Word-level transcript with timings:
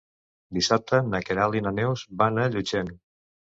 Dissabte 0.57 1.01
na 1.09 1.21
Queralt 1.27 1.59
i 1.61 1.63
na 1.67 1.75
Neus 1.81 2.07
van 2.25 2.43
a 2.47 2.49
Llutxent. 2.57 2.93